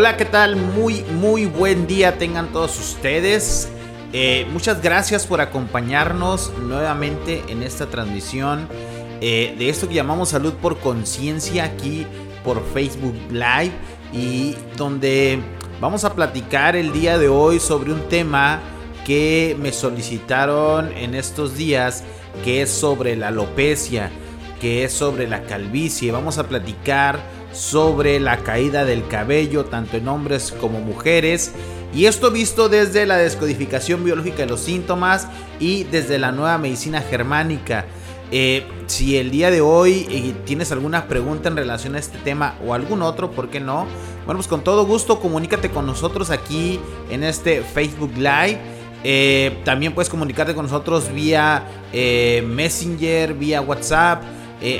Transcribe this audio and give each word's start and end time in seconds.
Hola, 0.00 0.16
¿qué 0.16 0.24
tal? 0.24 0.56
Muy, 0.56 1.02
muy 1.02 1.44
buen 1.44 1.86
día 1.86 2.16
tengan 2.16 2.50
todos 2.54 2.80
ustedes. 2.80 3.68
Eh, 4.14 4.46
muchas 4.50 4.80
gracias 4.80 5.26
por 5.26 5.42
acompañarnos 5.42 6.54
nuevamente 6.58 7.44
en 7.48 7.62
esta 7.62 7.84
transmisión 7.84 8.66
eh, 9.20 9.54
de 9.58 9.68
esto 9.68 9.90
que 9.90 9.94
llamamos 9.96 10.30
Salud 10.30 10.54
por 10.54 10.78
Conciencia 10.78 11.64
aquí 11.64 12.06
por 12.42 12.64
Facebook 12.72 13.14
Live 13.30 13.72
y 14.10 14.56
donde 14.78 15.38
vamos 15.82 16.04
a 16.04 16.14
platicar 16.14 16.76
el 16.76 16.94
día 16.94 17.18
de 17.18 17.28
hoy 17.28 17.60
sobre 17.60 17.92
un 17.92 18.08
tema 18.08 18.58
que 19.04 19.54
me 19.60 19.70
solicitaron 19.70 20.96
en 20.96 21.14
estos 21.14 21.58
días 21.58 22.04
que 22.42 22.62
es 22.62 22.70
sobre 22.70 23.16
la 23.16 23.28
alopecia, 23.28 24.10
que 24.62 24.82
es 24.82 24.94
sobre 24.94 25.28
la 25.28 25.42
calvicie. 25.42 26.10
Vamos 26.10 26.38
a 26.38 26.48
platicar 26.48 27.20
sobre 27.52 28.20
la 28.20 28.38
caída 28.38 28.84
del 28.84 29.06
cabello 29.08 29.64
tanto 29.64 29.96
en 29.96 30.08
hombres 30.08 30.54
como 30.60 30.80
mujeres 30.80 31.52
y 31.92 32.06
esto 32.06 32.30
visto 32.30 32.68
desde 32.68 33.04
la 33.06 33.16
descodificación 33.16 34.04
biológica 34.04 34.38
de 34.38 34.46
los 34.46 34.60
síntomas 34.60 35.26
y 35.58 35.84
desde 35.84 36.18
la 36.18 36.30
nueva 36.30 36.56
medicina 36.58 37.00
germánica. 37.00 37.86
Eh, 38.32 38.64
si 38.86 39.16
el 39.16 39.32
día 39.32 39.50
de 39.50 39.60
hoy 39.60 40.06
eh, 40.08 40.34
tienes 40.44 40.70
alguna 40.70 41.08
pregunta 41.08 41.48
en 41.48 41.56
relación 41.56 41.96
a 41.96 41.98
este 41.98 42.16
tema 42.18 42.54
o 42.64 42.74
algún 42.74 43.02
otro, 43.02 43.32
¿por 43.32 43.48
qué 43.50 43.58
no? 43.58 43.86
Bueno, 44.24 44.38
pues 44.38 44.46
con 44.46 44.62
todo 44.62 44.86
gusto 44.86 45.18
comunícate 45.18 45.70
con 45.70 45.84
nosotros 45.84 46.30
aquí 46.30 46.78
en 47.10 47.24
este 47.24 47.62
Facebook 47.62 48.12
Live. 48.16 48.58
Eh, 49.02 49.58
también 49.64 49.94
puedes 49.94 50.08
comunicarte 50.08 50.54
con 50.54 50.66
nosotros 50.66 51.12
vía 51.12 51.64
Messenger, 51.92 53.34
vía 53.34 53.60
WhatsApp. 53.60 54.22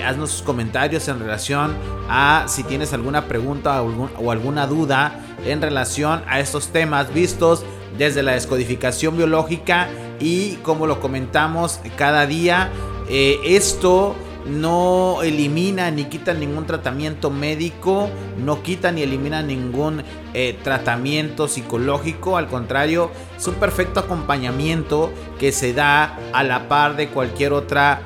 Haznos 0.04 0.30
sus 0.30 0.42
comentarios 0.42 1.08
en 1.08 1.18
relación 1.18 1.74
a 2.08 2.44
si 2.48 2.64
tienes 2.64 2.92
alguna 2.92 3.26
pregunta 3.26 3.82
o 3.82 4.30
alguna 4.30 4.66
duda 4.66 5.20
en 5.46 5.62
relación 5.62 6.22
a 6.26 6.40
estos 6.40 6.68
temas 6.68 7.12
vistos 7.14 7.64
desde 7.96 8.22
la 8.22 8.32
descodificación 8.32 9.16
biológica 9.16 9.88
y 10.20 10.56
como 10.56 10.86
lo 10.86 11.00
comentamos 11.00 11.80
cada 11.96 12.26
día, 12.26 12.70
eh, 13.08 13.40
esto 13.44 14.14
no 14.46 15.22
elimina 15.22 15.90
ni 15.90 16.04
quita 16.04 16.32
ningún 16.32 16.66
tratamiento 16.66 17.30
médico, 17.30 18.08
no 18.38 18.62
quita 18.62 18.90
ni 18.90 19.02
elimina 19.02 19.42
ningún 19.42 20.02
eh, 20.32 20.58
tratamiento 20.62 21.48
psicológico, 21.48 22.36
al 22.36 22.48
contrario, 22.48 23.10
es 23.36 23.46
un 23.46 23.54
perfecto 23.54 24.00
acompañamiento 24.00 25.12
que 25.38 25.52
se 25.52 25.72
da 25.72 26.16
a 26.32 26.42
la 26.42 26.68
par 26.68 26.96
de 26.96 27.08
cualquier 27.08 27.52
otra 27.52 28.00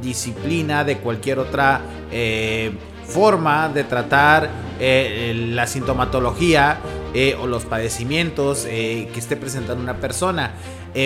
disciplina, 0.00 0.84
de 0.84 0.98
cualquier 0.98 1.38
otra 1.38 1.80
eh, 2.10 2.72
forma 3.04 3.68
de 3.68 3.84
tratar 3.84 4.48
eh, 4.80 5.32
la 5.52 5.66
sintomatología 5.66 6.78
eh, 7.14 7.36
o 7.40 7.46
los 7.46 7.64
padecimientos 7.64 8.64
que 8.64 9.12
esté 9.16 9.36
presentando 9.36 9.82
una 9.82 9.98
persona. 10.00 10.52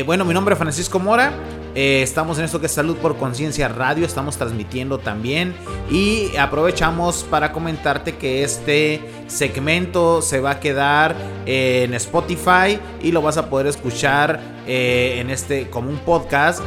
bueno, 0.07 0.25
mi 0.25 0.33
nombre 0.33 0.55
es 0.55 0.59
Francisco 0.59 0.99
Mora. 0.99 1.33
estamos 1.75 2.39
en 2.39 2.47
esto 2.47 2.59
que 2.59 2.67
es 2.67 2.73
Salud 2.73 2.97
por 2.97 3.17
Conciencia 3.17 3.69
Radio. 3.69 4.07
Estamos 4.07 4.37
transmitiendo 4.39 4.99
también. 4.99 5.55
Y 5.91 6.35
aprovechamos 6.37 7.23
para 7.25 7.53
comentarte 7.53 8.17
que 8.17 8.45
este 8.45 9.01
segmento 9.27 10.23
se 10.23 10.41
va 10.41 10.53
a 10.53 10.61
quedar 10.61 11.15
en 11.45 11.93
Spotify 11.95 12.79
y 13.03 13.13
lo 13.13 13.21
vas 13.21 13.37
a 13.37 13.51
poder 13.51 13.67
escuchar 13.67 14.41
en 14.67 15.29
este 15.29 15.69
como 15.69 15.91
un 15.91 15.99
podcast, 15.99 16.63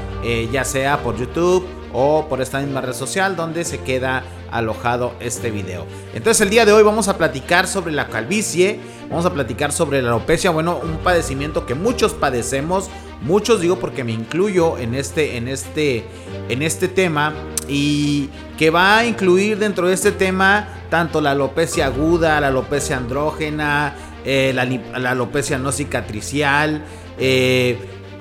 ya 0.51 0.63
sea 0.63 1.01
por 1.01 1.17
YouTube 1.17 1.82
o 1.93 2.27
por 2.27 2.41
esta 2.41 2.59
misma 2.59 2.81
red 2.81 2.93
social 2.93 3.35
donde 3.35 3.63
se 3.63 3.79
queda 3.79 4.23
alojado 4.51 5.13
este 5.19 5.51
video. 5.51 5.85
Entonces 6.13 6.41
el 6.41 6.49
día 6.49 6.65
de 6.65 6.73
hoy 6.73 6.83
vamos 6.83 7.07
a 7.07 7.17
platicar 7.17 7.67
sobre 7.67 7.93
la 7.93 8.07
calvicie, 8.09 8.79
vamos 9.09 9.25
a 9.25 9.33
platicar 9.33 9.71
sobre 9.71 10.01
la 10.01 10.09
alopecia, 10.09 10.51
bueno, 10.51 10.79
un 10.83 10.97
padecimiento 10.97 11.65
que 11.65 11.75
muchos 11.75 12.13
padecemos, 12.13 12.89
muchos 13.21 13.61
digo 13.61 13.79
porque 13.79 14.03
me 14.03 14.11
incluyo 14.11 14.77
en 14.77 14.95
este 14.95 15.37
en 15.37 15.47
este 15.47 16.05
en 16.49 16.61
este 16.61 16.87
tema 16.87 17.33
y 17.67 18.29
que 18.57 18.69
va 18.69 18.97
a 18.97 19.05
incluir 19.05 19.57
dentro 19.57 19.87
de 19.87 19.93
este 19.93 20.11
tema 20.11 20.67
tanto 20.89 21.21
la 21.21 21.31
alopecia 21.31 21.87
aguda, 21.87 22.39
la 22.39 22.47
alopecia 22.47 22.97
andrógena, 22.97 23.95
eh, 24.25 24.53
la, 24.53 25.09
alopecia 25.09 25.57
no 25.57 25.71
cicatricial, 25.71 26.83
eh, 27.17 27.77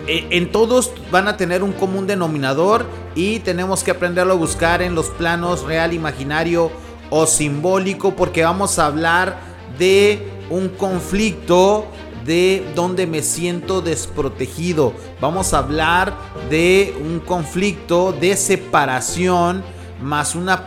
en 0.07 0.51
todos 0.51 0.93
van 1.11 1.29
a 1.29 1.37
tener 1.37 1.63
un 1.63 1.73
común 1.73 2.07
denominador 2.07 2.87
y 3.15 3.39
tenemos 3.41 3.85
que 3.85 3.93
aprenderlo 3.93 4.33
a 4.33 4.37
buscar 4.37 4.83
en 4.83 4.95
los 4.95 5.07
planos 5.11 5.63
real, 5.63 5.93
imaginario 5.93 6.71
o 7.11 7.27
simbólico 7.27 8.17
porque 8.17 8.43
vamos 8.43 8.79
a 8.79 8.87
hablar 8.87 9.39
de 9.79 10.29
un 10.51 10.69
conflicto 10.69 11.87
de 12.25 12.65
donde 12.75 13.07
me 13.07 13.23
siento 13.23 13.81
desprotegido. 13.81 14.93
Vamos 15.21 15.55
a 15.55 15.59
hablar 15.59 16.15
de 16.51 16.95
un 17.01 17.21
conflicto 17.21 18.13
de 18.13 18.37
separación 18.37 19.63
más 20.01 20.35
una, 20.35 20.65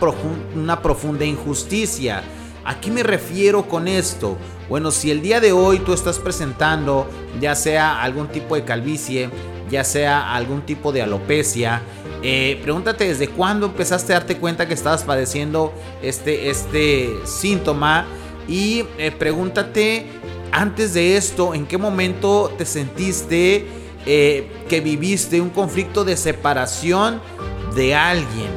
una 0.56 0.82
profunda 0.82 1.26
injusticia. 1.26 2.24
¿A 2.64 2.80
qué 2.80 2.90
me 2.90 3.04
refiero 3.04 3.68
con 3.68 3.88
esto? 3.88 4.38
Bueno, 4.68 4.92
si 4.92 5.12
el 5.12 5.22
día 5.22 5.40
de 5.40 5.52
hoy 5.52 5.80
tú 5.80 5.94
estás 5.94 6.18
presentando 6.18 7.08
ya 7.40 7.56
sea 7.56 8.02
algún 8.02 8.28
tipo 8.28 8.56
de 8.56 8.64
calvicie, 8.64 9.30
ya 9.70 9.84
sea 9.84 10.34
algún 10.34 10.62
tipo 10.62 10.92
de 10.92 11.02
alopecia, 11.04 11.82
eh, 12.24 12.60
pregúntate 12.64 13.08
desde 13.08 13.28
cuándo 13.28 13.68
empezaste 13.68 14.14
a 14.14 14.20
darte 14.20 14.38
cuenta 14.38 14.68
que 14.68 14.74
estabas 14.74 15.04
padeciendo 15.04 15.74
este, 16.02 16.50
este 16.50 17.14
síntoma 17.26 18.08
y 18.48 18.86
eh, 18.98 19.12
pregúntate 19.12 20.08
antes 20.52 20.96
de 20.96 21.18
esto 21.18 21.54
en 21.54 21.68
qué 21.68 21.78
momento 21.78 22.52
te 22.58 22.66
sentiste 22.66 23.68
eh, 24.08 24.48
que 24.68 24.82
viviste 24.82 25.42
un 25.42 25.50
conflicto 25.50 26.04
de 26.04 26.18
separación 26.18 27.22
de 27.76 27.94
alguien, 27.94 28.50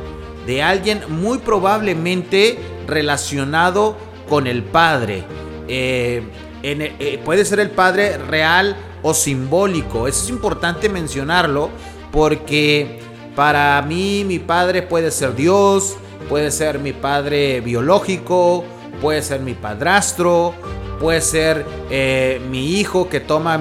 de 0.46 0.62
alguien 0.62 1.02
muy 1.08 1.38
probablemente 1.38 2.58
relacionado 2.86 3.96
con 4.28 4.46
el 4.46 4.62
Padre. 4.62 5.25
Eh, 5.69 6.23
eh, 6.62 7.21
puede 7.25 7.45
ser 7.45 7.61
el 7.61 7.71
Padre 7.71 8.19
real 8.19 8.77
o 9.03 9.15
simbólico. 9.15 10.09
Eso 10.09 10.25
es 10.25 10.31
importante 10.31 10.89
mencionarlo 10.89 11.71
porque 12.11 13.01
para 13.37 13.81
mí 13.83 14.25
mi 14.27 14.39
Padre 14.39 14.83
puede 14.83 15.11
ser 15.11 15.34
Dios, 15.34 15.97
puede 16.29 16.51
ser 16.51 16.79
mi 16.79 16.93
Padre 16.93 17.61
biológico, 17.61 18.65
puede 19.01 19.23
ser 19.23 19.41
mi 19.41 19.55
padrastro, 19.55 20.55
puede 21.01 21.21
ser 21.21 21.65
eh, 21.91 22.41
mi 22.50 22.79
hijo 22.79 23.09
que 23.09 23.21
toma 23.21 23.61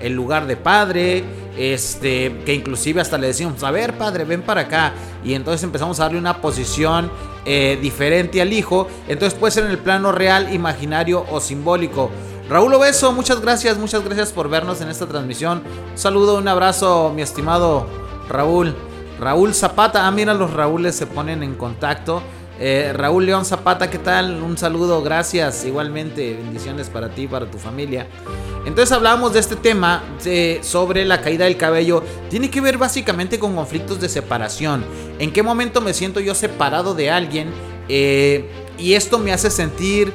el 0.00 0.12
lugar 0.12 0.46
de 0.46 0.56
padre, 0.56 1.24
este, 1.56 2.38
que 2.44 2.54
inclusive 2.54 3.00
hasta 3.00 3.18
le 3.18 3.28
decimos, 3.28 3.62
a 3.64 3.70
ver 3.70 3.96
padre, 3.98 4.24
ven 4.24 4.42
para 4.42 4.62
acá, 4.62 4.92
y 5.24 5.34
entonces 5.34 5.62
empezamos 5.64 5.98
a 6.00 6.04
darle 6.04 6.18
una 6.18 6.40
posición 6.40 7.10
eh, 7.50 7.78
diferente 7.80 8.42
al 8.42 8.52
hijo. 8.52 8.88
Entonces 9.08 9.38
puede 9.38 9.52
ser 9.52 9.64
en 9.64 9.70
el 9.70 9.78
plano 9.78 10.12
real, 10.12 10.52
imaginario 10.52 11.24
o 11.30 11.40
simbólico. 11.40 12.10
Raúl 12.50 12.74
Obeso, 12.74 13.10
muchas 13.12 13.40
gracias, 13.40 13.78
muchas 13.78 14.04
gracias 14.04 14.32
por 14.32 14.50
vernos 14.50 14.82
en 14.82 14.88
esta 14.88 15.06
transmisión. 15.06 15.62
Un 15.92 15.98
saludo, 15.98 16.36
un 16.36 16.46
abrazo, 16.46 17.10
mi 17.14 17.22
estimado 17.22 17.86
Raúl. 18.28 18.74
Raúl 19.18 19.54
Zapata, 19.54 20.06
ah, 20.06 20.10
mira, 20.10 20.34
los 20.34 20.52
Raúles 20.52 20.94
se 20.94 21.06
ponen 21.06 21.42
en 21.42 21.54
contacto. 21.54 22.22
Eh, 22.60 22.92
Raúl 22.92 23.26
León 23.26 23.44
Zapata, 23.44 23.88
¿qué 23.88 23.98
tal? 23.98 24.42
Un 24.42 24.58
saludo, 24.58 25.00
gracias. 25.02 25.64
Igualmente, 25.64 26.34
bendiciones 26.34 26.88
para 26.88 27.08
ti 27.08 27.22
y 27.22 27.26
para 27.28 27.48
tu 27.48 27.58
familia. 27.58 28.06
Entonces 28.66 28.90
hablábamos 28.92 29.32
de 29.32 29.40
este 29.40 29.56
tema 29.56 30.02
sobre 30.62 31.04
la 31.04 31.20
caída 31.20 31.44
del 31.44 31.56
cabello. 31.56 32.02
Tiene 32.28 32.50
que 32.50 32.60
ver 32.60 32.76
básicamente 32.76 33.38
con 33.38 33.54
conflictos 33.54 34.00
de 34.00 34.08
separación. 34.08 34.84
¿En 35.18 35.32
qué 35.32 35.42
momento 35.42 35.80
me 35.80 35.94
siento 35.94 36.20
yo 36.20 36.34
separado 36.34 36.94
de 36.94 37.10
alguien? 37.10 37.50
Eh, 37.88 38.50
y 38.76 38.94
esto 38.94 39.18
me 39.18 39.32
hace 39.32 39.50
sentir 39.50 40.12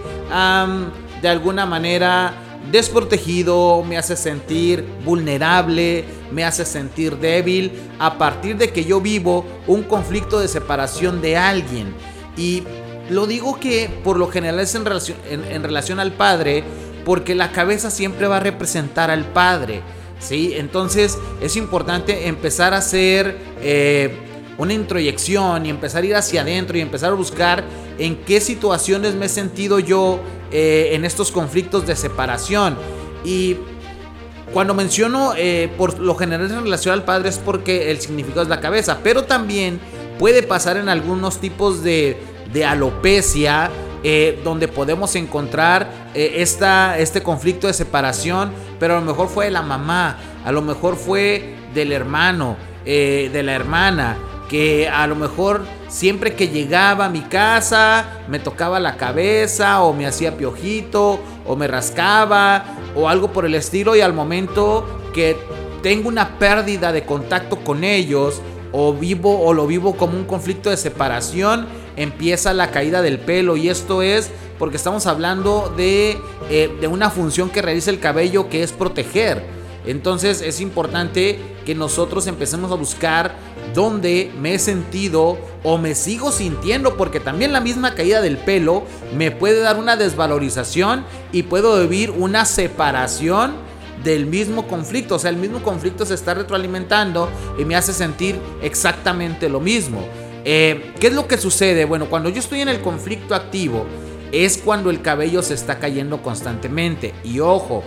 de 1.21 1.29
alguna 1.29 1.65
manera 1.65 2.33
desprotegido, 2.71 3.83
me 3.83 3.97
hace 3.97 4.15
sentir 4.15 4.85
vulnerable, 5.03 6.05
me 6.31 6.43
hace 6.43 6.65
sentir 6.65 7.17
débil 7.17 7.71
a 7.99 8.17
partir 8.17 8.57
de 8.57 8.71
que 8.71 8.83
yo 8.83 9.01
vivo 9.01 9.45
un 9.67 9.83
conflicto 9.83 10.39
de 10.39 10.47
separación 10.47 11.21
de 11.21 11.37
alguien. 11.37 11.93
Y 12.37 12.63
lo 13.09 13.27
digo 13.27 13.59
que 13.59 13.89
por 14.03 14.17
lo 14.17 14.27
general 14.27 14.59
es 14.59 14.75
en 14.75 14.85
relación, 14.85 15.17
en, 15.29 15.63
relación 15.63 15.99
al 15.99 16.13
padre, 16.13 16.63
porque 17.05 17.35
la 17.35 17.51
cabeza 17.51 17.91
siempre 17.91 18.27
va 18.27 18.37
a 18.37 18.39
representar 18.39 19.11
al 19.11 19.25
padre. 19.25 19.81
¿sí? 20.19 20.53
Entonces 20.55 21.17
es 21.41 21.55
importante 21.55 22.27
empezar 22.27 22.73
a 22.73 22.77
hacer 22.77 23.37
eh, 23.61 24.15
una 24.57 24.73
introyección 24.73 25.65
y 25.65 25.69
empezar 25.69 26.03
a 26.03 26.05
ir 26.05 26.15
hacia 26.15 26.41
adentro 26.41 26.77
y 26.77 26.81
empezar 26.81 27.11
a 27.11 27.15
buscar 27.15 27.63
en 27.97 28.17
qué 28.23 28.39
situaciones 28.41 29.15
me 29.15 29.25
he 29.25 29.29
sentido 29.29 29.79
yo 29.79 30.19
eh, 30.51 30.89
en 30.93 31.05
estos 31.05 31.31
conflictos 31.31 31.85
de 31.85 31.95
separación. 31.95 32.77
Y 33.25 33.57
cuando 34.53 34.73
menciono 34.73 35.33
eh, 35.35 35.71
por 35.77 35.99
lo 35.99 36.15
general 36.15 36.49
en 36.51 36.63
relación 36.63 36.93
al 36.93 37.03
padre 37.03 37.29
es 37.29 37.39
porque 37.39 37.89
el 37.91 37.99
significado 37.99 38.43
es 38.43 38.49
la 38.49 38.61
cabeza, 38.61 38.99
pero 39.03 39.23
también 39.23 39.79
puede 40.23 40.41
pasar 40.41 40.77
en 40.77 40.87
algunos 40.87 41.41
tipos 41.41 41.83
de, 41.83 42.17
alopecia 42.65 43.69
eh, 44.03 44.39
donde 44.41 44.69
podemos 44.69 45.17
encontrar 45.17 46.11
eh, 46.13 46.35
esta, 46.37 46.97
este 46.97 47.21
conflicto 47.21 47.67
de 47.67 47.73
separación, 47.73 48.53
pero 48.79 48.95
a 48.95 48.99
lo 49.01 49.05
mejor 49.05 49.27
fue 49.27 49.45
de 49.45 49.51
la 49.51 49.63
mamá, 49.63 50.17
a 50.45 50.53
lo 50.53 50.61
mejor 50.61 50.95
fue 50.95 51.55
del 51.73 51.91
hermano, 51.91 52.55
eh, 52.85 53.29
de 53.33 53.43
la 53.43 53.51
hermana, 53.51 54.15
que 54.47 54.87
a 54.87 55.05
lo 55.07 55.15
mejor 55.15 55.65
siempre 55.89 56.35
que 56.35 56.47
llegaba 56.47 57.07
a 57.07 57.09
mi 57.09 57.23
casa 57.23 58.21
me 58.29 58.39
tocaba 58.39 58.79
la 58.79 58.95
cabeza 58.95 59.83
o 59.83 59.91
me 59.91 60.05
hacía 60.05 60.37
piojito 60.37 61.19
o 61.45 61.57
me 61.57 61.67
rascaba 61.67 62.63
o 62.95 63.09
algo 63.09 63.33
por 63.33 63.45
el 63.45 63.55
estilo 63.55 63.93
y 63.93 63.99
al 63.99 64.13
momento 64.13 65.01
que 65.13 65.35
tengo 65.81 66.07
una 66.07 66.39
pérdida 66.39 66.93
de 66.93 67.03
contacto 67.03 67.57
con 67.57 67.83
ellos 67.83 68.41
o 68.73 68.93
vivo 68.93 69.39
o 69.39 69.53
lo 69.53 69.65
vivo 69.65 69.95
como 69.95 70.17
un 70.17 70.25
conflicto 70.25 70.69
de 70.69 70.77
separación, 70.77 71.67
empieza 71.95 72.53
la 72.53 72.71
caída 72.71 73.01
del 73.01 73.19
pelo 73.19 73.55
y 73.55 73.69
esto 73.69 74.01
es 74.01 74.29
porque 74.59 74.77
estamos 74.77 75.07
hablando 75.07 75.73
de, 75.77 76.17
eh, 76.49 76.75
de 76.81 76.87
una 76.87 77.09
función 77.09 77.49
que 77.49 77.61
realiza 77.61 77.91
el 77.91 77.99
cabello 77.99 78.49
que 78.49 78.63
es 78.63 78.73
proteger. 78.73 79.43
Entonces 79.85 80.41
es 80.41 80.59
importante 80.61 81.39
que 81.65 81.75
nosotros 81.75 82.27
empecemos 82.27 82.71
a 82.71 82.75
buscar 82.75 83.35
dónde 83.73 84.31
me 84.39 84.55
he 84.55 84.59
sentido 84.59 85.37
o 85.63 85.77
me 85.77 85.95
sigo 85.95 86.31
sintiendo, 86.31 86.95
porque 86.95 87.19
también 87.19 87.51
la 87.51 87.59
misma 87.59 87.93
caída 87.93 88.21
del 88.21 88.37
pelo 88.37 88.83
me 89.15 89.31
puede 89.31 89.59
dar 89.59 89.77
una 89.77 89.97
desvalorización 89.97 91.05
y 91.31 91.43
puedo 91.43 91.79
vivir 91.81 92.11
una 92.11 92.45
separación 92.45 93.55
del 94.03 94.25
mismo 94.25 94.67
conflicto. 94.67 95.15
O 95.15 95.19
sea, 95.19 95.29
el 95.29 95.37
mismo 95.37 95.61
conflicto 95.61 96.05
se 96.05 96.13
está 96.13 96.33
retroalimentando 96.33 97.29
y 97.57 97.65
me 97.65 97.75
hace 97.75 97.93
sentir 97.93 98.39
exactamente 98.61 99.49
lo 99.49 99.59
mismo. 99.59 100.01
Eh, 100.45 100.93
¿Qué 100.99 101.07
es 101.07 101.13
lo 101.13 101.27
que 101.27 101.37
sucede? 101.37 101.85
Bueno, 101.85 102.07
cuando 102.09 102.29
yo 102.29 102.39
estoy 102.39 102.61
en 102.61 102.69
el 102.69 102.81
conflicto 102.81 103.33
activo, 103.33 103.85
es 104.33 104.57
cuando 104.57 104.89
el 104.89 105.01
cabello 105.01 105.43
se 105.43 105.53
está 105.53 105.77
cayendo 105.77 106.21
constantemente. 106.23 107.13
Y 107.23 107.39
ojo, 107.39 107.83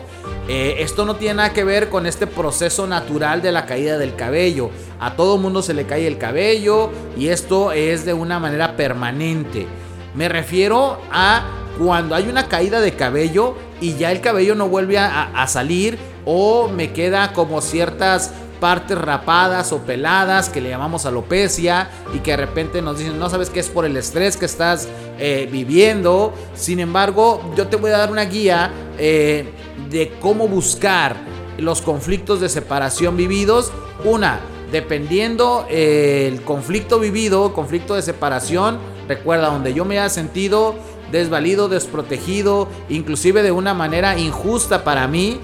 eh, 0.48 0.76
esto 0.78 1.04
no 1.04 1.16
tiene 1.16 1.34
nada 1.34 1.52
que 1.52 1.64
ver 1.64 1.88
con 1.88 2.06
este 2.06 2.28
proceso 2.28 2.86
natural 2.86 3.42
de 3.42 3.50
la 3.50 3.66
caída 3.66 3.98
del 3.98 4.14
cabello. 4.14 4.70
A 5.00 5.16
todo 5.16 5.38
mundo 5.38 5.60
se 5.60 5.74
le 5.74 5.86
cae 5.86 6.06
el 6.06 6.18
cabello 6.18 6.90
y 7.16 7.28
esto 7.28 7.72
es 7.72 8.04
de 8.04 8.14
una 8.14 8.38
manera 8.38 8.76
permanente. 8.76 9.66
Me 10.14 10.28
refiero 10.28 10.98
a 11.10 11.44
cuando 11.78 12.14
hay 12.14 12.28
una 12.28 12.48
caída 12.48 12.80
de 12.80 12.92
cabello 12.92 13.56
y 13.80 13.94
ya 13.94 14.12
el 14.12 14.20
cabello 14.20 14.54
no 14.54 14.68
vuelve 14.68 14.98
a 14.98 15.46
salir 15.48 15.98
o 16.24 16.68
me 16.68 16.92
queda 16.92 17.32
como 17.32 17.60
ciertas 17.60 18.32
partes 18.56 18.96
rapadas 18.98 19.72
o 19.72 19.78
peladas 19.78 20.48
que 20.48 20.60
le 20.60 20.70
llamamos 20.70 21.06
alopecia 21.06 21.88
y 22.14 22.18
que 22.18 22.32
de 22.32 22.36
repente 22.38 22.82
nos 22.82 22.98
dicen, 22.98 23.18
no 23.18 23.30
sabes 23.30 23.50
qué 23.50 23.60
es 23.60 23.68
por 23.68 23.84
el 23.84 23.96
estrés 23.96 24.36
que 24.36 24.46
estás 24.46 24.88
eh, 25.18 25.48
viviendo. 25.50 26.32
Sin 26.54 26.80
embargo, 26.80 27.40
yo 27.56 27.68
te 27.68 27.76
voy 27.76 27.90
a 27.90 27.98
dar 27.98 28.10
una 28.10 28.24
guía 28.24 28.70
eh, 28.98 29.50
de 29.90 30.12
cómo 30.20 30.48
buscar 30.48 31.16
los 31.58 31.82
conflictos 31.82 32.40
de 32.40 32.48
separación 32.48 33.16
vividos. 33.16 33.72
Una, 34.04 34.40
dependiendo 34.72 35.66
eh, 35.68 36.28
el 36.32 36.42
conflicto 36.42 36.98
vivido, 36.98 37.52
conflicto 37.52 37.94
de 37.94 38.02
separación, 38.02 38.78
recuerda 39.08 39.48
donde 39.48 39.72
yo 39.72 39.84
me 39.84 39.98
haya 39.98 40.08
sentido 40.08 40.74
desvalido, 41.12 41.68
desprotegido, 41.68 42.68
inclusive 42.88 43.42
de 43.42 43.52
una 43.52 43.74
manera 43.74 44.18
injusta 44.18 44.84
para 44.84 45.06
mí 45.08 45.40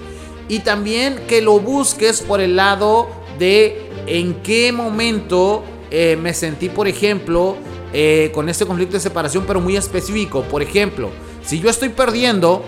y 0.47 0.59
también 0.59 1.21
que 1.27 1.41
lo 1.41 1.59
busques 1.59 2.21
por 2.21 2.41
el 2.41 2.55
lado 2.55 3.07
de 3.39 3.89
en 4.07 4.35
qué 4.41 4.71
momento 4.71 5.63
eh, 5.89 6.17
me 6.21 6.33
sentí, 6.33 6.69
por 6.69 6.87
ejemplo, 6.87 7.55
eh, 7.93 8.31
con 8.33 8.49
este 8.49 8.65
conflicto 8.65 8.93
de 8.93 8.99
separación, 8.99 9.45
pero 9.47 9.61
muy 9.61 9.75
específico. 9.75 10.43
Por 10.43 10.61
ejemplo, 10.61 11.11
si 11.43 11.59
yo 11.59 11.69
estoy 11.69 11.89
perdiendo 11.89 12.63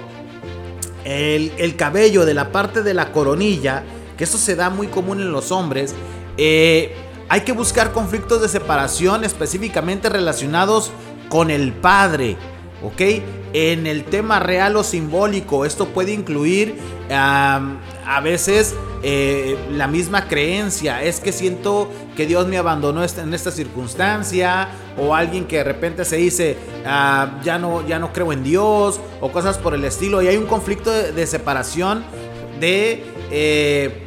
el, 1.03 1.75
cabello 1.75 2.25
de 2.25 2.33
la 2.33 2.51
parte 2.51 2.81
de 2.83 2.94
la 2.94 3.12
coronilla, 3.12 3.83
que 4.18 4.24
eso 4.24 4.38
se 4.38 4.56
da 4.56 4.69
muy 4.69 4.88
común 4.88 5.19
en 5.19 5.31
los 5.31 5.51
hombres, 5.51 5.94
eh, 6.38 6.95
hay 7.27 7.41
que 7.41 7.51
buscar 7.51 7.91
conflictos 7.91 8.41
de 8.41 8.50
separación 8.50 9.24
específicamente 9.24 10.09
relacionados 10.09 10.91
con 11.30 11.51
el 11.51 11.74
padre. 11.74 12.38
¿Ok? 12.83 13.01
En 13.54 13.88
el 13.88 14.04
tema 14.04 14.39
real 14.39 14.75
o 14.75 14.83
simbólico, 14.83 15.66
esto 15.66 15.88
puede 15.88 16.13
incluir 16.13 16.75
a 17.10 18.22
veces 18.24 18.75
eh, 19.07 19.56
la 19.69 19.86
misma 19.86 20.27
creencia, 20.27 21.04
es 21.04 21.19
que 21.19 21.31
siento 21.31 21.92
que 22.18 22.25
Dios 22.25 22.48
me 22.48 22.57
abandonó 22.57 23.04
en 23.04 23.33
esta 23.36 23.51
circunstancia, 23.51 24.69
o 24.98 25.13
alguien 25.13 25.45
que 25.45 25.57
de 25.57 25.63
repente 25.63 26.06
se 26.06 26.16
dice, 26.16 26.57
ah, 26.88 27.39
ya, 27.44 27.60
no, 27.60 27.86
ya 27.86 28.00
no 28.00 28.12
creo 28.12 28.33
en 28.33 28.44
Dios, 28.44 29.00
o 29.22 29.31
cosas 29.31 29.60
por 29.60 29.75
el 29.75 29.86
estilo, 29.86 30.24
y 30.24 30.27
hay 30.27 30.38
un 30.38 30.48
conflicto 30.48 30.92
de, 30.92 31.27
separación 31.27 32.04
de... 32.60 33.04
Eh, 33.30 34.01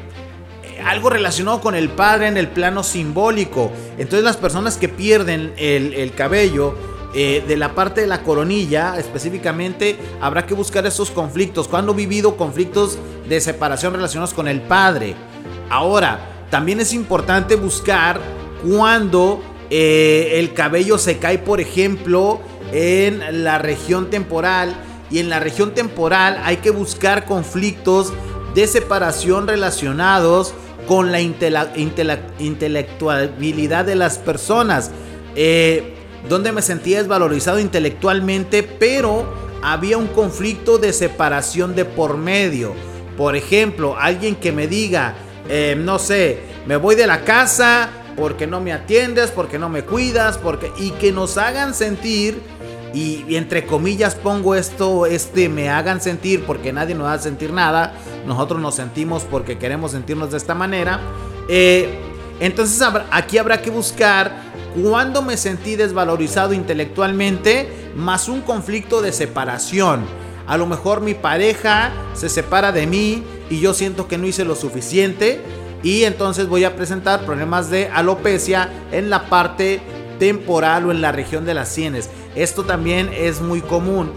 algo 0.85 1.11
relacionado 1.11 1.61
con 1.61 1.77
el 1.77 1.91
padre 1.91 2.27
en 2.29 2.37
el 2.37 2.49
plano 2.49 2.83
simbólico. 2.83 3.71
Entonces 3.99 4.25
las 4.25 4.37
personas 4.37 4.77
que 4.77 4.89
pierden 4.89 5.53
el, 5.57 5.93
el 5.93 6.15
cabello 6.15 6.77
eh, 7.21 7.43
de 7.49 7.57
la 7.57 7.75
parte 7.75 8.01
de 8.01 8.07
la 8.07 8.23
coronilla 8.23 8.97
específicamente, 8.97 9.99
habrá 10.21 10.47
que 10.47 10.55
buscar 10.55 10.87
esos 10.87 11.11
conflictos. 11.11 11.67
Cuando 11.67 11.91
he 11.91 11.97
vivido 11.97 12.37
conflictos 12.37 12.97
de 13.29 13.41
separación 13.41 13.93
relacionados 13.93 14.33
con 14.33 14.47
el 14.47 14.61
padre. 14.61 15.17
Ahora, 15.69 16.45
también 16.49 16.79
es 16.79 16.93
importante 16.93 17.57
buscar 17.57 18.21
cuando 18.65 19.43
eh, 19.69 20.35
el 20.35 20.55
cabello 20.55 20.97
se 20.97 21.19
cae, 21.19 21.39
por 21.39 21.61
ejemplo, 21.61 22.39
en 22.71 23.43
la 23.43 23.59
región 23.59 24.11
temporal. 24.11 24.77
Y 25.11 25.19
en 25.19 25.29
la 25.29 25.41
región 25.41 25.75
temporal 25.75 26.41
hay 26.45 26.59
que 26.59 26.71
buscar 26.71 27.25
conflictos 27.25 28.13
de 28.55 28.69
separación 28.69 29.49
relacionados 29.49 30.55
con 30.87 31.11
la 31.11 31.21
intelectualidad 31.21 33.87
de 33.87 33.97
las 33.97 34.19
personas. 34.19 34.93
Eh, 35.35 35.97
donde 36.29 36.53
me 36.53 36.63
sentía 36.63 36.99
desvalorizado 36.99 37.59
intelectualmente, 37.61 38.63
pero 38.63 39.27
había 39.63 39.99
un 39.99 40.07
conflicto 40.09 40.79
de 40.79 40.93
separación 40.93 41.75
de 41.75 41.85
por 41.85 42.17
medio. 42.17 42.75
Por 43.17 43.37
ejemplo, 43.37 43.97
alguien 43.99 44.37
que 44.37 44.53
me 44.53 44.67
diga, 44.67 45.15
eh, 45.49 45.77
no 45.79 45.99
sé, 45.99 46.41
me 46.67 46.77
voy 46.77 46.95
de 46.95 47.07
la 47.07 47.25
casa 47.25 47.91
porque 48.17 48.47
no 48.47 48.61
me 48.61 48.73
atiendes, 48.73 49.31
porque 49.31 49.59
no 49.59 49.69
me 49.69 49.85
cuidas, 49.85 50.39
porque 50.39 50.73
y 50.79 50.91
que 50.93 51.13
nos 51.13 51.39
hagan 51.39 51.75
sentir 51.75 52.41
y, 52.95 53.37
entre 53.37 53.67
comillas 53.67 54.15
pongo 54.15 54.55
esto, 54.55 55.07
este 55.07 55.49
me 55.49 55.69
hagan 55.69 56.01
sentir 56.01 56.45
porque 56.45 56.73
nadie 56.73 56.95
nos 56.95 57.09
a 57.09 57.19
sentir 57.19 57.53
nada, 57.53 57.95
nosotros 58.27 58.61
nos 58.61 58.75
sentimos 58.75 59.25
porque 59.25 59.59
queremos 59.59 59.93
sentirnos 59.93 60.31
de 60.31 60.37
esta 60.37 60.55
manera. 60.55 61.01
Eh, 61.49 61.99
entonces 62.41 62.81
aquí 63.11 63.39
habrá 63.39 63.61
que 63.61 63.71
buscar 63.71 64.48
cuando 64.83 65.23
me 65.23 65.37
sentí 65.37 65.77
desvalorizado 65.77 66.53
intelectualmente, 66.53 67.69
más 67.97 68.29
un 68.29 68.41
conflicto 68.43 69.03
de 69.03 69.13
separación. 69.13 70.05
A 70.47 70.57
lo 70.57 70.67
mejor 70.67 71.01
mi 71.01 71.15
pareja 71.15 71.93
se 72.15 72.29
separa 72.29 72.73
de 72.73 72.87
mí 72.87 73.23
y 73.51 73.61
yo 73.61 73.75
siento 73.75 74.09
que 74.09 74.19
no 74.19 74.27
hice 74.27 74.45
lo 74.45 74.55
suficiente 74.55 75.41
y 75.83 76.05
entonces 76.05 76.49
voy 76.49 76.65
a 76.65 76.75
presentar 76.75 77.25
problemas 77.25 77.71
de 77.71 77.89
alopecia 77.89 78.71
en 78.93 79.11
la 79.11 79.29
parte 79.29 79.81
temporal 80.19 80.87
o 80.87 80.91
en 80.91 81.01
la 81.01 81.13
región 81.13 81.45
de 81.45 81.55
las 81.55 81.69
sienes. 81.69 82.11
Esto 82.35 82.65
también 82.65 83.11
es 83.13 83.41
muy 83.41 83.61
común. 83.61 84.11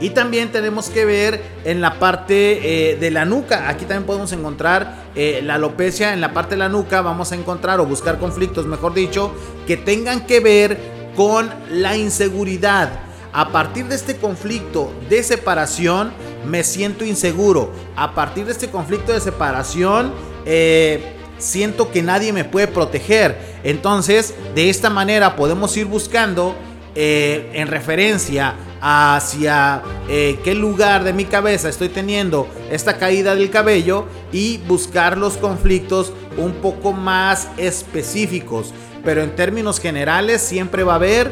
Y 0.00 0.10
también 0.10 0.52
tenemos 0.52 0.90
que 0.90 1.04
ver 1.04 1.42
en 1.64 1.80
la 1.80 1.98
parte 1.98 2.92
eh, 2.92 2.96
de 2.96 3.10
la 3.10 3.24
nuca. 3.24 3.68
Aquí 3.68 3.84
también 3.84 4.04
podemos 4.04 4.32
encontrar 4.32 5.06
eh, 5.14 5.40
la 5.42 5.54
alopecia 5.54 6.12
en 6.12 6.20
la 6.20 6.32
parte 6.32 6.54
de 6.54 6.60
la 6.60 6.68
nuca. 6.68 7.00
Vamos 7.00 7.32
a 7.32 7.34
encontrar 7.34 7.80
o 7.80 7.86
buscar 7.86 8.18
conflictos, 8.18 8.66
mejor 8.66 8.94
dicho, 8.94 9.32
que 9.66 9.76
tengan 9.76 10.24
que 10.26 10.40
ver 10.40 10.78
con 11.16 11.50
la 11.70 11.96
inseguridad. 11.96 12.90
A 13.32 13.50
partir 13.50 13.86
de 13.86 13.96
este 13.96 14.16
conflicto 14.16 14.92
de 15.10 15.22
separación, 15.22 16.12
me 16.46 16.62
siento 16.62 17.04
inseguro. 17.04 17.72
A 17.96 18.14
partir 18.14 18.46
de 18.46 18.52
este 18.52 18.70
conflicto 18.70 19.12
de 19.12 19.20
separación, 19.20 20.12
eh, 20.46 21.12
siento 21.38 21.90
que 21.90 22.02
nadie 22.02 22.32
me 22.32 22.44
puede 22.44 22.68
proteger. 22.68 23.36
Entonces, 23.64 24.32
de 24.54 24.70
esta 24.70 24.90
manera 24.90 25.34
podemos 25.34 25.76
ir 25.76 25.86
buscando 25.86 26.54
en 27.00 27.68
referencia 27.68 28.56
hacia 28.80 29.82
eh, 30.08 30.38
qué 30.44 30.54
lugar 30.54 31.04
de 31.04 31.12
mi 31.12 31.24
cabeza 31.24 31.68
estoy 31.68 31.88
teniendo 31.88 32.48
esta 32.70 32.98
caída 32.98 33.34
del 33.34 33.50
cabello 33.50 34.06
y 34.32 34.58
buscar 34.58 35.18
los 35.18 35.36
conflictos 35.36 36.12
un 36.36 36.52
poco 36.54 36.92
más 36.92 37.48
específicos. 37.56 38.72
Pero 39.04 39.22
en 39.22 39.34
términos 39.34 39.80
generales 39.80 40.42
siempre 40.42 40.84
va 40.84 40.94
a 40.94 40.96
haber 40.96 41.30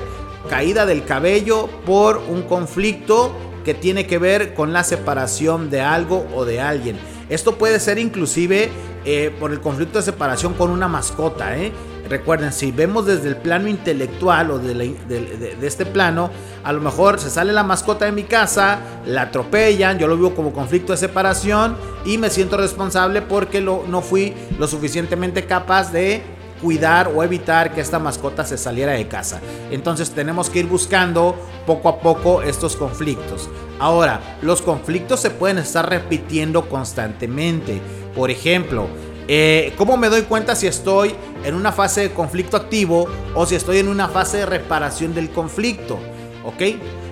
caída 0.49 0.87
del 0.87 1.05
cabello 1.05 1.69
por 1.85 2.19
un 2.19 2.43
conflicto 2.43 3.33
que 3.65 3.75
tiene 3.75 4.07
que 4.07 4.19
ver 4.19 4.55
con 4.55 4.73
la 4.73 4.85
separación 4.85 5.71
de 5.71 5.81
algo 5.81 6.27
o 6.35 6.45
de 6.45 6.61
alguien. 6.61 6.97
Esto 7.29 7.57
puede 7.57 7.81
ser 7.81 7.99
inclusive 7.99 8.71
eh, 9.05 9.35
por 9.41 9.51
el 9.51 9.61
conflicto 9.61 9.99
de 9.99 10.05
separación 10.05 10.55
con 10.55 10.71
una 10.71 10.87
mascota. 10.87 11.59
¿eh? 11.59 11.73
Recuerden, 12.09 12.53
si 12.53 12.73
vemos 12.73 13.07
desde 13.07 13.29
el 13.29 13.37
plano 13.37 13.69
intelectual 13.69 14.51
o 14.51 14.59
de, 14.59 15.57
este 15.63 15.87
plano, 15.87 16.31
a 16.65 16.73
lo 16.73 16.81
mejor 16.81 17.21
se 17.21 17.31
sale 17.31 17.53
la 17.53 17.63
mascota 17.63 18.05
de 18.05 18.13
mi 18.13 18.25
casa, 18.25 18.79
la 19.07 19.23
atropellan, 19.23 19.99
yo 19.99 20.07
lo 20.09 20.17
vivo 20.17 20.35
como 20.35 20.53
conflicto 20.53 20.93
de 20.93 20.99
separación 20.99 21.77
y 22.05 22.19
me 22.19 22.31
siento 22.31 22.57
responsable 22.57 23.23
porque 23.23 23.61
no 23.61 24.03
fui 24.03 24.35
lo 24.59 24.67
suficientemente 24.67 25.45
capaz 25.47 25.93
de 25.93 26.37
cuidar 26.61 27.09
o 27.15 27.23
evitar 27.23 27.73
que 27.73 27.81
esta 27.81 27.99
mascota 27.99 28.45
se 28.45 28.59
saliera 28.59 28.93
de 28.93 29.07
casa. 29.09 29.41
Entonces 29.71 30.11
tenemos 30.11 30.51
que 30.51 30.61
ir 30.61 30.67
buscando 30.67 31.37
poco 31.67 31.89
a 31.89 32.01
poco 32.01 32.43
estos 32.43 32.77
conflictos. 32.77 33.49
Ahora, 33.79 34.39
los 34.43 34.63
conflictos 34.63 35.21
se 35.21 35.31
pueden 35.31 35.59
estar 35.59 35.89
repitiendo 35.89 36.69
constantemente. 36.69 37.81
Por 38.15 38.31
ejemplo, 38.31 38.89
eh, 39.29 39.73
¿cómo 39.77 39.97
me 39.97 40.09
doy 40.09 40.23
cuenta 40.23 40.55
si 40.55 40.67
estoy 40.67 41.15
en 41.45 41.55
una 41.55 41.73
fase 41.73 42.03
de 42.03 42.11
conflicto 42.13 42.57
activo 42.57 43.09
o 43.35 43.47
si 43.47 43.55
estoy 43.55 43.79
en 43.79 43.89
una 43.89 44.09
fase 44.09 44.39
de 44.39 44.47
reparación 44.47 45.15
del 45.15 45.31
conflicto? 45.31 45.99
¿Ok? 46.45 46.63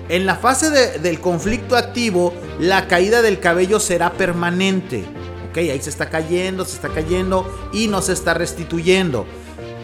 En 0.07 0.25
la 0.25 0.35
fase 0.35 0.69
del 0.99 1.19
conflicto 1.19 1.75
activo, 1.75 2.33
la 2.59 2.87
caída 2.87 3.21
del 3.21 3.39
cabello 3.39 3.79
será 3.79 4.13
permanente. 4.13 5.03
¿Ok? 5.49 5.57
Ahí 5.57 5.81
se 5.81 5.89
está 5.89 6.09
cayendo, 6.09 6.63
se 6.63 6.75
está 6.75 6.89
cayendo 6.89 7.69
y 7.73 7.87
no 7.87 8.01
se 8.01 8.13
está 8.13 8.33
restituyendo. 8.33 9.25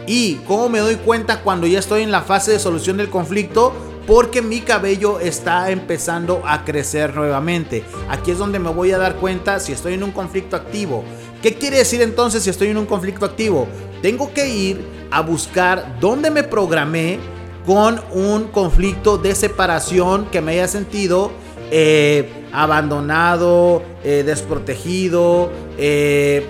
¿Y 0.06 0.36
cómo 0.46 0.68
me 0.68 0.80
doy 0.80 0.96
cuenta 0.96 1.40
cuando 1.40 1.66
ya 1.66 1.78
estoy 1.78 2.02
en 2.02 2.10
la 2.10 2.22
fase 2.22 2.52
de 2.52 2.58
solución 2.58 2.96
del 2.96 3.10
conflicto? 3.10 3.72
porque 4.06 4.42
mi 4.42 4.60
cabello 4.60 5.20
está 5.20 5.70
empezando 5.70 6.42
a 6.44 6.64
crecer 6.64 7.14
nuevamente. 7.14 7.84
Aquí 8.08 8.32
es 8.32 8.38
donde 8.38 8.58
me 8.58 8.70
voy 8.70 8.92
a 8.92 8.98
dar 8.98 9.16
cuenta 9.16 9.60
si 9.60 9.72
estoy 9.72 9.94
en 9.94 10.02
un 10.02 10.10
conflicto 10.10 10.56
activo. 10.56 11.04
¿Qué 11.42 11.54
quiere 11.54 11.78
decir 11.78 12.00
entonces 12.02 12.44
si 12.44 12.50
estoy 12.50 12.68
en 12.68 12.76
un 12.76 12.86
conflicto 12.86 13.26
activo? 13.26 13.66
Tengo 14.00 14.32
que 14.32 14.48
ir 14.48 14.80
a 15.10 15.22
buscar 15.22 15.98
dónde 15.98 16.30
me 16.30 16.44
programé 16.44 17.18
con 17.66 18.00
un 18.12 18.44
conflicto 18.44 19.18
de 19.18 19.34
separación 19.34 20.26
que 20.26 20.40
me 20.40 20.52
haya 20.52 20.68
sentido 20.68 21.32
eh, 21.72 22.46
abandonado, 22.52 23.82
eh, 24.04 24.22
desprotegido, 24.24 25.50
eh, 25.78 26.46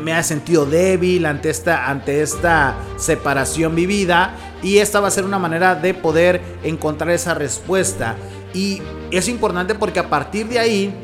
me 0.00 0.12
haya 0.12 0.22
sentido 0.22 0.64
débil 0.64 1.26
ante 1.26 1.50
esta, 1.50 1.88
ante 1.88 2.22
esta 2.22 2.76
separación 2.98 3.74
vivida 3.74 4.34
y 4.62 4.78
esta 4.78 5.00
va 5.00 5.08
a 5.08 5.10
ser 5.10 5.24
una 5.24 5.40
manera 5.40 5.74
de 5.74 5.92
poder 5.94 6.40
encontrar 6.62 7.10
esa 7.10 7.34
respuesta. 7.34 8.14
Y 8.54 8.80
es 9.10 9.28
importante 9.28 9.74
porque 9.74 9.98
a 9.98 10.08
partir 10.08 10.46
de 10.46 10.60
ahí 10.60 10.94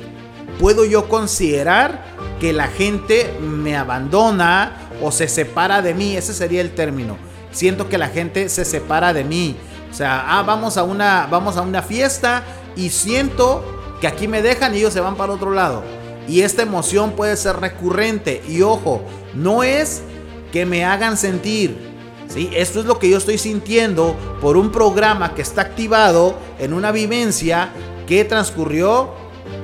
puedo 0.61 0.85
yo 0.85 1.09
considerar 1.09 2.13
que 2.45 2.53
la 2.53 2.69
gente 2.69 3.39
me 3.41 3.75
abandona 3.75 4.91
o 5.01 5.11
se 5.11 5.29
separa 5.29 5.81
de 5.81 5.95
mí. 5.95 6.15
Ese 6.15 6.35
sería 6.35 6.61
el 6.61 6.75
término. 6.75 7.17
Siento 7.53 7.89
que 7.89 7.97
la 7.97 8.09
gente 8.09 8.51
se 8.51 8.67
separa 8.67 9.15
de 9.15 9.25
mí. 9.25 9.57
O 9.91 9.95
sea, 9.95 10.27
ah, 10.29 10.43
vamos 10.43 10.77
a 10.77 10.83
una, 10.83 11.27
vamos 11.31 11.57
a 11.57 11.63
una 11.63 11.81
fiesta 11.81 12.45
y 12.77 12.91
siento 12.91 13.65
que 13.99 14.07
aquí 14.07 14.29
me 14.29 14.43
dejan 14.43 14.75
y 14.75 14.81
ellos 14.81 14.93
se 14.93 15.01
van 15.01 15.17
para 15.17 15.33
otro 15.33 15.53
lado. 15.53 15.85
Y 16.29 16.43
esta 16.43 16.61
emoción 16.61 17.13
puede 17.13 17.39
ser 17.39 17.57
recurrente. 17.57 18.43
Y 18.47 18.61
ojo, 18.61 19.01
no 19.33 19.63
es 19.63 20.03
que 20.53 20.67
me 20.67 20.85
hagan 20.85 21.17
sentir 21.17 21.95
¿sí? 22.29 22.51
Esto 22.53 22.81
es 22.81 22.85
lo 22.85 22.99
que 22.99 23.09
yo 23.09 23.17
estoy 23.17 23.39
sintiendo 23.39 24.15
por 24.43 24.59
un 24.59 24.71
programa 24.71 25.35
que 25.35 25.41
está 25.41 25.63
activado 25.63 26.37
en 26.59 26.75
una 26.75 26.93
vivencia 26.93 27.71
que 28.07 28.23
transcurrió 28.27 29.15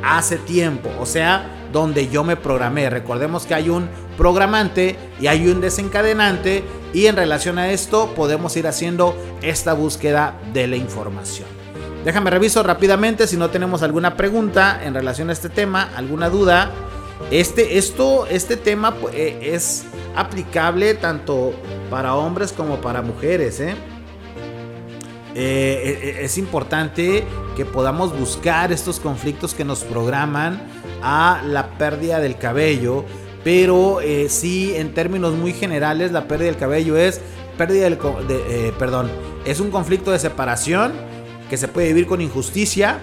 hace 0.03 0.39
tiempo, 0.39 0.89
o 0.99 1.05
sea, 1.05 1.60
donde 1.73 2.09
yo 2.09 2.25
me 2.25 2.37
programé. 2.37 2.91
Recordemos 2.91 3.47
que 3.47 3.55
hay 3.55 3.69
un 3.69 3.89
programante 4.17 4.97
y 5.21 5.27
hay 5.27 5.49
un 5.49 5.61
desencadenante 5.61 6.65
y 6.93 7.07
en 7.07 7.17
relación 7.17 7.59
a 7.59 7.71
esto 7.71 8.13
podemos 8.15 8.57
ir 8.57 8.67
haciendo 8.67 9.17
esta 9.43 9.73
búsqueda 9.73 10.35
de 10.53 10.67
la 10.67 10.77
información. 10.77 11.49
Déjame 12.05 12.31
reviso 12.31 12.63
rápidamente 12.63 13.27
si 13.27 13.37
no 13.37 13.51
tenemos 13.51 13.83
alguna 13.83 14.17
pregunta 14.17 14.81
en 14.83 14.95
relación 14.95 15.29
a 15.31 15.33
este 15.33 15.49
tema, 15.49 15.91
alguna 15.95 16.31
duda. 16.31 16.71
Este, 17.31 17.77
esto, 17.77 18.27
este 18.27 18.57
tema 18.57 18.95
pues, 18.95 19.15
eh, 19.15 19.55
es 19.55 19.85
aplicable 20.17 20.95
tanto 20.95 21.53
para 21.91 22.15
hombres 22.15 22.53
como 22.53 22.81
para 22.81 23.03
mujeres. 23.03 23.61
¿eh? 23.61 23.75
Eh, 25.35 26.21
es 26.23 26.39
importante 26.39 27.25
que 27.55 27.67
podamos 27.67 28.19
buscar 28.19 28.73
estos 28.73 28.99
conflictos 28.99 29.53
que 29.53 29.65
nos 29.65 29.85
programan 29.85 30.61
a 31.03 31.43
la 31.47 31.79
pérdida 31.79 32.21
del 32.21 32.37
cabello. 32.37 33.05
Pero 33.43 34.01
sí, 34.29 34.75
en 34.77 34.93
términos 34.93 35.35
muy 35.35 35.53
generales, 35.53 36.13
la 36.13 36.29
pérdida 36.29 36.49
del 36.49 36.59
cabello 36.59 36.97
es 36.97 37.21
pérdida 37.57 37.85
del, 37.85 37.99
perdón, 38.79 39.11
es 39.45 39.61
un 39.61 39.71
conflicto 39.71 40.11
de 40.11 40.19
separación 40.19 40.93
que 41.49 41.57
se 41.57 41.69
puede 41.69 41.89
vivir 41.89 42.07
con 42.07 42.21
injusticia, 42.21 42.99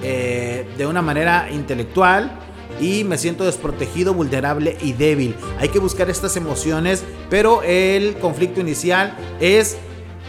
de 0.00 0.86
una 0.86 1.02
manera 1.02 1.48
intelectual, 1.50 2.38
y 2.80 3.04
me 3.04 3.18
siento 3.18 3.44
desprotegido, 3.44 4.14
vulnerable 4.14 4.78
y 4.80 4.94
débil. 4.94 5.36
Hay 5.60 5.68
que 5.68 5.78
buscar 5.78 6.08
estas 6.08 6.36
emociones, 6.38 7.04
pero 7.28 7.62
el 7.62 8.16
conflicto 8.16 8.60
inicial 8.60 9.14
es 9.40 9.76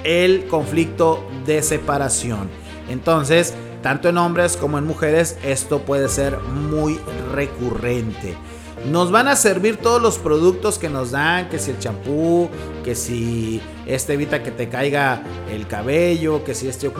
el 0.03 0.45
conflicto 0.47 1.25
de 1.45 1.61
separación. 1.63 2.49
Entonces, 2.89 3.53
tanto 3.83 4.09
en 4.09 4.17
hombres 4.17 4.57
como 4.57 4.79
en 4.79 4.87
mujeres, 4.87 5.37
esto 5.43 5.81
puede 5.81 6.07
ser 6.07 6.39
muy 6.39 6.99
recurrente. 7.33 8.35
Nos 8.89 9.11
van 9.11 9.27
a 9.27 9.35
servir 9.35 9.77
todos 9.77 10.01
los 10.01 10.17
productos 10.17 10.79
que 10.79 10.89
nos 10.89 11.11
dan, 11.11 11.49
que 11.49 11.59
si 11.59 11.71
el 11.71 11.79
champú, 11.79 12.49
que 12.83 12.95
si 12.95 13.61
este 13.85 14.13
evita 14.13 14.41
que 14.41 14.51
te 14.51 14.69
caiga 14.69 15.21
el 15.51 15.67
cabello, 15.67 16.43
que 16.43 16.55
si 16.55 16.67
este... 16.67 16.91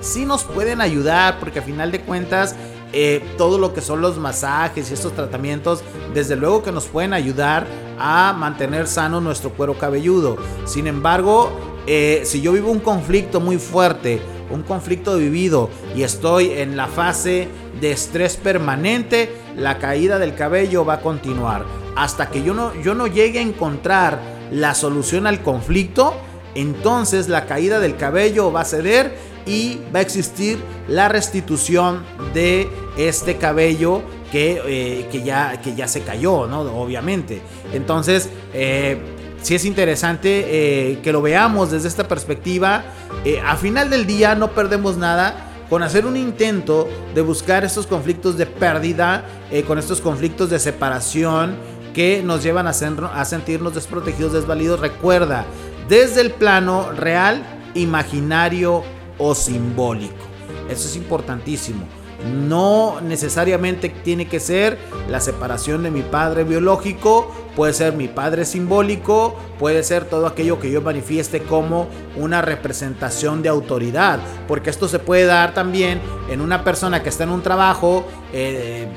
Sí 0.00 0.26
nos 0.26 0.44
pueden 0.44 0.80
ayudar 0.80 1.38
porque 1.40 1.60
a 1.60 1.62
final 1.62 1.90
de 1.90 2.00
cuentas 2.00 2.54
eh, 2.92 3.24
todo 3.38 3.58
lo 3.58 3.72
que 3.72 3.80
son 3.80 4.00
los 4.00 4.18
masajes 4.18 4.90
y 4.90 4.94
estos 4.94 5.12
tratamientos, 5.14 5.82
desde 6.12 6.36
luego 6.36 6.62
que 6.62 6.72
nos 6.72 6.84
pueden 6.86 7.12
ayudar 7.12 7.66
a 7.98 8.32
mantener 8.36 8.86
sano 8.86 9.20
nuestro 9.20 9.50
cuero 9.50 9.78
cabelludo. 9.78 10.36
Sin 10.66 10.86
embargo, 10.86 11.50
eh, 11.86 12.22
si 12.24 12.40
yo 12.40 12.52
vivo 12.52 12.70
un 12.70 12.80
conflicto 12.80 13.40
muy 13.40 13.58
fuerte, 13.58 14.20
un 14.54 14.62
conflicto 14.62 15.18
vivido 15.18 15.68
y 15.94 16.02
estoy 16.02 16.52
en 16.52 16.76
la 16.76 16.86
fase 16.86 17.48
de 17.80 17.90
estrés 17.92 18.36
permanente, 18.36 19.30
la 19.56 19.78
caída 19.78 20.18
del 20.18 20.34
cabello 20.34 20.84
va 20.84 20.94
a 20.94 21.00
continuar. 21.00 21.64
Hasta 21.96 22.30
que 22.30 22.42
yo 22.42 22.54
no, 22.54 22.72
yo 22.82 22.94
no 22.94 23.06
llegue 23.06 23.40
a 23.40 23.42
encontrar 23.42 24.20
la 24.50 24.74
solución 24.74 25.26
al 25.26 25.42
conflicto, 25.42 26.14
entonces 26.54 27.28
la 27.28 27.46
caída 27.46 27.80
del 27.80 27.96
cabello 27.96 28.52
va 28.52 28.62
a 28.62 28.64
ceder 28.64 29.16
y 29.46 29.80
va 29.94 29.98
a 29.98 30.02
existir 30.02 30.58
la 30.88 31.08
restitución 31.08 32.02
de 32.32 32.68
este 32.96 33.36
cabello 33.36 34.02
que, 34.30 34.60
eh, 34.66 35.08
que, 35.10 35.22
ya, 35.22 35.60
que 35.60 35.74
ya 35.74 35.86
se 35.86 36.00
cayó, 36.02 36.46
¿no? 36.46 36.62
Obviamente. 36.62 37.42
Entonces, 37.72 38.28
eh, 38.52 38.98
sí 39.44 39.54
es 39.54 39.64
interesante 39.64 40.46
eh, 40.48 40.98
que 41.02 41.12
lo 41.12 41.22
veamos 41.22 41.70
desde 41.70 41.88
esta 41.88 42.08
perspectiva. 42.08 42.84
a 43.44 43.56
final 43.56 43.90
del 43.90 44.06
día 44.06 44.34
no 44.34 44.50
perdemos 44.50 44.96
nada 44.96 45.52
con 45.70 45.82
hacer 45.82 46.06
un 46.06 46.16
intento 46.16 46.88
de 47.14 47.20
buscar 47.20 47.64
estos 47.64 47.86
conflictos 47.86 48.36
de 48.36 48.46
pérdida, 48.46 49.24
con 49.66 49.78
estos 49.78 50.00
conflictos 50.00 50.50
de 50.50 50.58
separación 50.58 51.56
que 51.94 52.22
nos 52.22 52.42
llevan 52.42 52.66
a, 52.66 52.70
a 52.70 53.24
sentirnos 53.24 53.74
desprotegidos, 53.74 54.34
desvalidos. 54.34 54.80
Recuerda, 54.80 55.46
desde 55.88 56.20
el 56.20 56.32
plano 56.32 56.90
real, 56.92 57.42
imaginario 57.74 58.82
o 59.16 59.34
simbólico. 59.34 60.24
Eso 60.68 60.88
es 60.88 60.96
importantísimo. 60.96 61.86
No 62.46 63.00
necesariamente 63.02 63.88
tiene 63.88 64.26
que 64.26 64.40
ser 64.40 64.78
la 65.08 65.20
separación 65.20 65.82
de 65.82 65.90
mi 65.90 66.02
padre 66.02 66.44
biológico, 66.44 67.30
puede 67.56 67.72
ser 67.72 67.94
mi 67.94 68.08
padre 68.08 68.44
simbólico, 68.44 69.36
puede 69.58 69.82
ser 69.82 70.04
todo 70.04 70.26
aquello 70.26 70.58
que 70.58 70.70
yo 70.70 70.82
manifieste 70.82 71.42
como 71.42 71.88
una 72.16 72.42
representación 72.42 73.42
de 73.42 73.48
autoridad, 73.48 74.20
porque 74.48 74.70
esto 74.70 74.88
se 74.88 74.98
puede 74.98 75.24
dar 75.24 75.54
también 75.54 76.00
en 76.28 76.40
una 76.40 76.64
persona 76.64 77.02
que 77.02 77.08
está 77.08 77.24
en 77.24 77.30
un 77.30 77.42
trabajo. 77.42 78.04
Eh, 78.32 78.88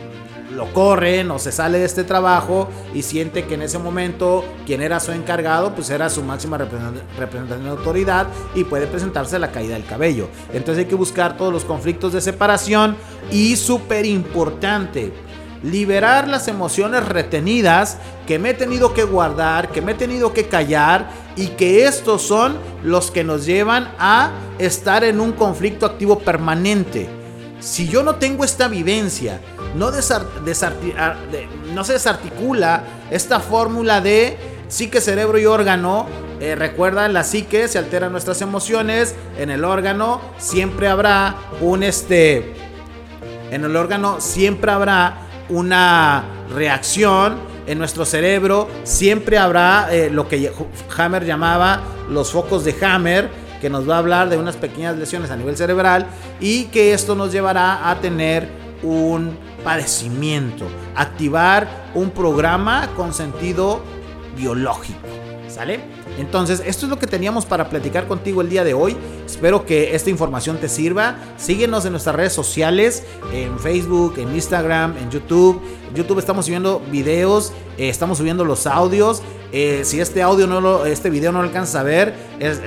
lo 0.57 0.73
corren 0.73 1.29
o 1.31 1.39
se 1.39 1.51
sale 1.51 1.77
de 1.77 1.85
este 1.85 2.03
trabajo 2.03 2.67
y 2.93 3.03
siente 3.03 3.45
que 3.45 3.53
en 3.53 3.61
ese 3.61 3.77
momento 3.77 4.43
quien 4.65 4.81
era 4.81 4.99
su 4.99 5.11
encargado 5.11 5.73
pues 5.75 5.89
era 5.89 6.09
su 6.09 6.23
máxima 6.23 6.57
representación 6.57 7.63
de 7.63 7.69
autoridad 7.69 8.27
y 8.55 8.63
puede 8.63 8.87
presentarse 8.87 9.39
la 9.39 9.51
caída 9.51 9.75
del 9.75 9.85
cabello. 9.85 10.29
Entonces 10.53 10.83
hay 10.83 10.89
que 10.89 10.95
buscar 10.95 11.37
todos 11.37 11.53
los 11.53 11.63
conflictos 11.63 12.13
de 12.13 12.21
separación 12.21 12.95
y 13.31 13.55
súper 13.55 14.05
importante, 14.05 15.13
liberar 15.63 16.27
las 16.27 16.47
emociones 16.47 17.05
retenidas 17.05 17.97
que 18.25 18.39
me 18.39 18.51
he 18.51 18.53
tenido 18.53 18.93
que 18.93 19.03
guardar, 19.03 19.69
que 19.71 19.81
me 19.81 19.93
he 19.93 19.95
tenido 19.95 20.33
que 20.33 20.47
callar 20.47 21.09
y 21.35 21.47
que 21.49 21.85
estos 21.85 22.21
son 22.21 22.57
los 22.83 23.11
que 23.11 23.23
nos 23.23 23.45
llevan 23.45 23.91
a 23.99 24.31
estar 24.59 25.03
en 25.03 25.19
un 25.19 25.31
conflicto 25.33 25.85
activo 25.85 26.19
permanente. 26.19 27.09
Si 27.59 27.87
yo 27.87 28.03
no 28.03 28.15
tengo 28.15 28.43
esta 28.43 28.67
vivencia, 28.67 29.41
no, 29.75 29.91
no 29.91 31.83
se 31.83 31.93
desarticula 31.93 32.83
esta 33.09 33.39
fórmula 33.39 34.01
de 34.01 34.37
psique, 34.67 35.01
cerebro 35.01 35.39
y 35.39 35.45
órgano, 35.45 36.05
eh, 36.39 36.55
recuerda, 36.55 37.07
la 37.07 37.23
psique 37.23 37.67
se 37.67 37.79
alteran 37.79 38.11
nuestras 38.11 38.41
emociones, 38.41 39.15
en 39.39 39.49
el 39.49 39.63
órgano 39.63 40.21
siempre 40.37 40.87
habrá 40.87 41.35
un 41.61 41.81
este, 41.81 42.53
en 43.49 43.63
el 43.63 43.75
órgano 43.75 44.21
siempre 44.21 44.71
habrá 44.71 45.26
una 45.49 46.23
reacción, 46.53 47.37
en 47.67 47.77
nuestro 47.77 48.05
cerebro 48.05 48.69
siempre 48.83 49.37
habrá 49.37 49.89
eh, 49.91 50.09
lo 50.09 50.27
que 50.27 50.51
Hammer 50.97 51.25
llamaba 51.25 51.81
los 52.09 52.31
focos 52.31 52.63
de 52.63 52.75
Hammer, 52.81 53.29
que 53.59 53.69
nos 53.69 53.89
va 53.89 53.95
a 53.95 53.99
hablar 53.99 54.29
de 54.29 54.37
unas 54.37 54.55
pequeñas 54.55 54.97
lesiones 54.97 55.31
a 55.31 55.35
nivel 55.35 55.57
cerebral 55.57 56.07
y 56.39 56.65
que 56.65 56.93
esto 56.93 57.15
nos 57.15 57.31
llevará 57.31 57.89
a 57.89 57.99
tener 57.99 58.47
un 58.83 59.37
padecimiento, 59.63 60.65
activar 60.95 61.67
un 61.93 62.11
programa 62.11 62.87
con 62.95 63.13
sentido 63.13 63.81
biológico. 64.37 65.16
¿Sale? 65.47 65.79
Entonces, 66.19 66.61
esto 66.65 66.85
es 66.85 66.89
lo 66.89 66.99
que 66.99 67.07
teníamos 67.07 67.45
para 67.45 67.69
platicar 67.69 68.07
contigo 68.07 68.41
el 68.41 68.49
día 68.49 68.63
de 68.63 68.73
hoy. 68.73 68.97
Espero 69.25 69.65
que 69.65 69.95
esta 69.95 70.09
información 70.09 70.57
te 70.57 70.67
sirva. 70.69 71.15
Síguenos 71.37 71.85
en 71.85 71.91
nuestras 71.91 72.15
redes 72.15 72.33
sociales, 72.33 73.03
en 73.31 73.57
Facebook, 73.59 74.15
en 74.17 74.35
Instagram, 74.35 74.97
en 74.97 75.09
YouTube. 75.09 75.61
En 75.89 75.95
YouTube 75.95 76.19
estamos 76.19 76.45
subiendo 76.45 76.81
videos, 76.91 77.53
eh, 77.77 77.89
estamos 77.89 78.17
subiendo 78.17 78.45
los 78.45 78.67
audios. 78.67 79.21
Eh, 79.51 79.81
si 79.85 80.01
este 80.01 80.21
audio 80.21 80.47
no 80.47 80.59
lo, 80.59 80.85
este 80.85 81.09
video 81.09 81.31
no 81.31 81.41
lo 81.41 81.47
alcanzas 81.47 81.75
a 81.75 81.83
ver, 81.83 82.13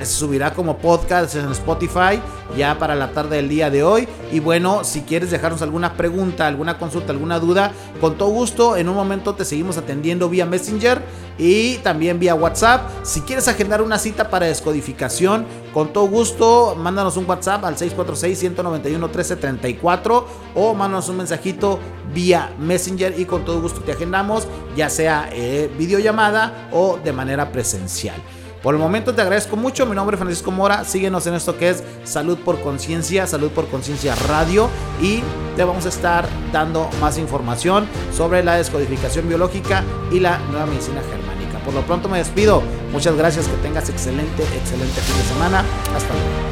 subirá 0.03 0.53
como 0.53 0.77
podcast 0.77 1.35
en 1.35 1.51
Spotify 1.51 2.19
ya 2.55 2.77
para 2.77 2.95
la 2.95 3.11
tarde 3.11 3.37
del 3.37 3.49
día 3.49 3.69
de 3.69 3.83
hoy. 3.83 4.07
Y 4.31 4.39
bueno, 4.39 4.83
si 4.83 5.01
quieres 5.01 5.29
dejarnos 5.31 5.61
alguna 5.61 5.93
pregunta, 5.93 6.47
alguna 6.47 6.77
consulta, 6.77 7.11
alguna 7.11 7.39
duda, 7.39 7.71
con 7.99 8.17
todo 8.17 8.29
gusto, 8.29 8.77
en 8.77 8.89
un 8.89 8.95
momento 8.95 9.35
te 9.35 9.45
seguimos 9.45 9.77
atendiendo 9.77 10.27
vía 10.29 10.45
Messenger 10.45 11.01
y 11.37 11.77
también 11.79 12.19
vía 12.19 12.35
WhatsApp. 12.35 12.89
Si 13.03 13.21
quieres 13.21 13.47
agendar 13.47 13.81
una 13.81 13.97
cita 13.97 14.29
para 14.29 14.45
descodificación, 14.47 15.45
con 15.73 15.93
todo 15.93 16.07
gusto, 16.07 16.75
mándanos 16.77 17.15
un 17.17 17.27
WhatsApp 17.27 17.65
al 17.65 17.75
646-191-1334 17.77 20.23
o 20.55 20.73
mándanos 20.73 21.09
un 21.09 21.17
mensajito 21.17 21.79
vía 22.13 22.53
Messenger 22.59 23.17
y 23.17 23.25
con 23.25 23.43
todo 23.45 23.61
gusto 23.61 23.81
te 23.81 23.93
agendamos, 23.93 24.47
ya 24.75 24.89
sea 24.89 25.29
eh, 25.31 25.71
videollamada 25.77 26.67
o 26.71 26.99
de 27.03 27.13
manera 27.13 27.51
presencial. 27.51 28.15
Por 28.61 28.75
el 28.75 28.79
momento 28.79 29.15
te 29.15 29.21
agradezco 29.21 29.55
mucho. 29.55 29.85
Mi 29.85 29.95
nombre 29.95 30.15
es 30.15 30.19
Francisco 30.19 30.51
Mora. 30.51 30.83
Síguenos 30.85 31.25
en 31.25 31.33
esto 31.33 31.57
que 31.57 31.69
es 31.69 31.83
Salud 32.03 32.37
por 32.37 32.61
Conciencia, 32.61 33.25
Salud 33.25 33.49
por 33.49 33.67
Conciencia 33.67 34.13
Radio. 34.15 34.69
Y 35.01 35.23
te 35.55 35.63
vamos 35.63 35.85
a 35.85 35.89
estar 35.89 36.27
dando 36.51 36.87
más 36.99 37.17
información 37.17 37.87
sobre 38.15 38.43
la 38.43 38.55
descodificación 38.55 39.27
biológica 39.27 39.83
y 40.11 40.19
la 40.19 40.37
nueva 40.49 40.67
medicina 40.67 41.01
germánica. 41.01 41.57
Por 41.65 41.73
lo 41.73 41.81
pronto 41.81 42.07
me 42.07 42.19
despido. 42.19 42.61
Muchas 42.91 43.15
gracias. 43.15 43.47
Que 43.47 43.57
tengas 43.57 43.89
excelente, 43.89 44.43
excelente 44.43 45.01
fin 45.01 45.17
de 45.17 45.23
semana. 45.23 45.65
Hasta 45.95 46.13
luego. 46.13 46.50